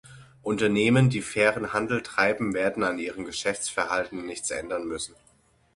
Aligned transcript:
Unternehmen, 0.41 1.11
die 1.11 1.21
fairen 1.21 1.73
Handel 1.73 2.01
treiben, 2.01 2.55
werden 2.55 2.81
an 2.81 2.97
ihrem 2.97 3.23
Geschäftsverhalten 3.23 4.25
nichts 4.25 4.49
ändern 4.49 4.87
müssen. 4.87 5.13